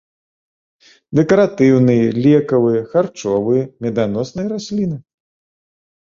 [1.19, 4.97] Дэкаратыўныя, лекавыя, харчовыя, меданосныя расліны.